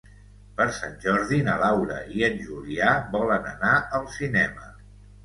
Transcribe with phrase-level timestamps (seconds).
[0.59, 4.67] Per Sant Jordi na Laura i en Julià volen anar al cinema.